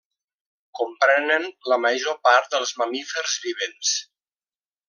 Comprenen 0.79 1.45
la 1.73 1.79
major 1.83 2.17
part 2.29 2.57
dels 2.57 2.75
mamífers 2.83 3.39
vivents. 3.47 3.97